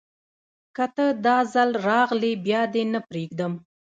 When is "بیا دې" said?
2.45-2.83